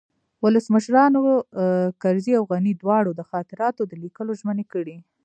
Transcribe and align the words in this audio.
ولسمشرانو 0.43 1.21
کرزي 2.01 2.33
او 2.39 2.43
غني 2.51 2.73
دواړو 2.81 3.11
د 3.15 3.21
خاطراتو 3.31 3.81
د 3.87 3.93
لیکلو 4.03 4.31
ژمني 4.39 4.65
کړې 4.73 4.97